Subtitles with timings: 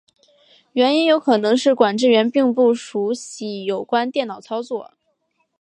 [0.73, 4.95] 原因有可能是管制员并不熟习有关电脑操作。